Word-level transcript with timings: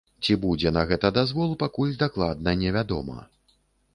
Ці 0.27 0.35
будзе 0.45 0.71
на 0.77 0.81
гэта 0.91 1.09
дазвол, 1.17 1.51
пакуль 1.65 1.93
дакладна 2.03 2.57
невядома. 2.65 3.19